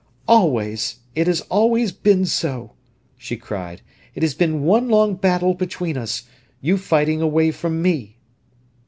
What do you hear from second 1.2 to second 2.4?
has always been